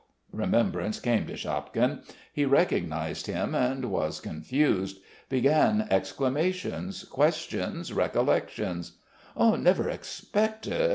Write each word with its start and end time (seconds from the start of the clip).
Remembrance 0.33 0.99
came 0.99 1.27
to 1.27 1.33
Shapkin: 1.37 2.01
he 2.33 2.43
recognised 2.43 3.27
him 3.27 3.53
and 3.53 3.85
was 3.91 4.19
confused. 4.19 4.99
Began 5.29 5.87
exclamations, 5.91 7.03
questions, 7.03 7.93
recollections. 7.93 8.93
"Never 9.37 9.89
expected... 9.91 10.89